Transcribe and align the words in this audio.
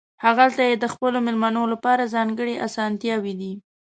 هغلته 0.25 0.61
یې 0.69 0.75
د 0.79 0.85
خپلو 0.93 1.17
مېلمنو 1.25 1.63
لپاره 1.73 2.11
ځانګړې 2.15 2.55
اسانتیاوې 2.67 3.33
دي. 3.41 3.53